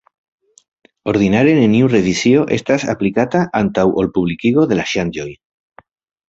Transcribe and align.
Ordinare 1.11 1.51
neniu 1.59 1.89
revizio 1.93 2.45
estas 2.57 2.85
aplikata 2.95 3.43
antaŭ 3.61 3.85
ol 4.03 4.11
publikigo 4.17 4.65
de 4.73 4.81
la 4.83 4.89
ŝanĝoj. 4.95 5.29